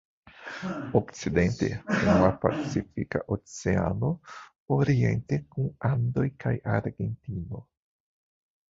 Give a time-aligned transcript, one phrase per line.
[0.99, 4.11] Okcidente kun la Pacifika Oceano,
[4.79, 7.67] oriente kun Andoj kaj Argentino.